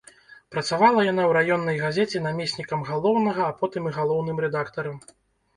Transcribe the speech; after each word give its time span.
Працавала 0.53 1.03
яна 1.07 1.23
ў 1.25 1.31
раённай 1.37 1.77
газеце 1.83 2.21
намеснікам 2.29 2.87
галоўнага, 2.89 3.41
а 3.47 3.53
потым 3.61 3.83
і 3.91 3.93
галоўным 3.99 4.37
рэдактарам. 4.47 4.97